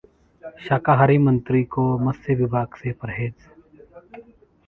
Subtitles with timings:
[0.59, 3.33] शाकाहारी मंत्री को मत्स्य विभाग से परहेज